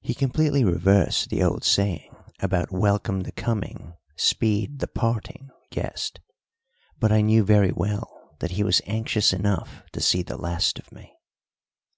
[0.00, 6.20] He completely reversed the old saying about welcome the coming, speed the parting, guest;
[6.98, 10.90] but I knew very well that he was anxious enough to see the last of
[10.90, 11.12] me.